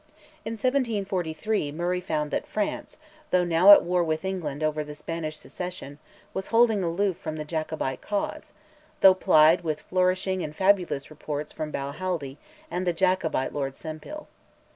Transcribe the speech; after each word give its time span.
In 0.43 0.53
1743 0.53 1.71
Murray 1.71 2.01
found 2.01 2.31
that 2.31 2.47
France, 2.47 2.97
though 3.29 3.43
now 3.43 3.69
at 3.69 3.83
war 3.83 4.03
with 4.03 4.25
England 4.25 4.63
over 4.63 4.83
the 4.83 4.95
Spanish 4.95 5.37
Succession, 5.37 5.99
was 6.33 6.47
holding 6.47 6.83
aloof 6.83 7.17
from 7.17 7.35
the 7.35 7.45
Jacobite 7.45 8.01
cause, 8.01 8.53
though 9.01 9.13
plied 9.13 9.61
with 9.63 9.81
flourishing 9.81 10.41
and 10.41 10.55
fabulous 10.55 11.11
reports 11.11 11.53
from 11.53 11.69
Balhaldy 11.69 12.39
and 12.71 12.87
the 12.87 12.93
Jacobite 12.93 13.53
Lord 13.53 13.75
Sempill. 13.75 14.25